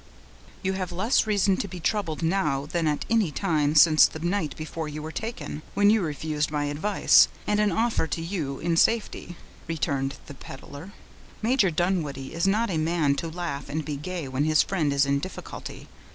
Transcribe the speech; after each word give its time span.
"You 0.63 0.73
have 0.73 0.91
less 0.91 1.27
reason 1.27 1.57
to 1.57 1.67
be 1.67 1.79
troubled 1.79 2.23
now 2.23 2.65
than 2.65 2.87
at 2.87 3.05
any 3.07 3.29
time 3.31 3.75
since 3.75 4.07
the 4.07 4.17
night 4.17 4.57
before 4.57 4.87
you 4.87 4.99
were 4.99 5.11
taken, 5.11 5.61
when 5.75 5.91
you 5.91 6.01
refused 6.01 6.49
my 6.49 6.65
advice, 6.73 7.27
and 7.45 7.59
an 7.59 7.71
offer 7.71 8.07
to 8.07 8.19
see 8.19 8.25
you 8.25 8.57
in 8.57 8.77
safety," 8.77 9.37
returned 9.67 10.15
the 10.25 10.33
peddler. 10.33 10.91
"Major 11.43 11.69
Dunwoodie 11.69 12.33
is 12.33 12.47
not 12.47 12.71
a 12.71 12.77
man 12.79 13.13
to 13.17 13.27
laugh 13.29 13.69
and 13.69 13.85
be 13.85 13.95
gay 13.95 14.27
when 14.27 14.45
his 14.45 14.63
friend 14.63 14.91
is 14.91 15.05
in 15.05 15.19
difficulty. 15.19 15.87